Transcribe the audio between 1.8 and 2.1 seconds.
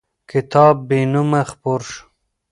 شو.